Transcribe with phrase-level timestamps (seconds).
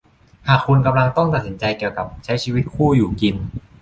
[0.47, 3.35] หากคุณกำลังต้องตัดสินใจเกี่ยวกับใช้ชีวิตคู่อยู่กิน